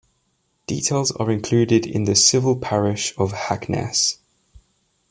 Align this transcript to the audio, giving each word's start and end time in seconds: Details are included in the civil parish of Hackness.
Details 0.65 1.11
are 1.11 1.29
included 1.29 1.85
in 1.85 2.05
the 2.05 2.15
civil 2.15 2.55
parish 2.57 3.13
of 3.19 3.33
Hackness. 3.33 4.17